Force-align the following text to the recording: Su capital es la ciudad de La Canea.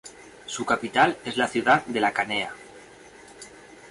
Su 0.47 0.65
capital 0.65 1.15
es 1.25 1.37
la 1.37 1.47
ciudad 1.47 1.85
de 1.85 2.01
La 2.01 2.11
Canea. 2.11 2.51